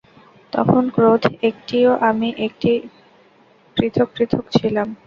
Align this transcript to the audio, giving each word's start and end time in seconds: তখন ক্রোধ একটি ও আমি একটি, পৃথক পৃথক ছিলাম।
তখন 0.53 0.83
ক্রোধ 0.95 1.23
একটি 1.49 1.77
ও 1.85 1.93
আমি 2.09 2.29
একটি, 2.45 2.71
পৃথক 3.77 4.07
পৃথক 4.15 4.43
ছিলাম। 4.57 4.87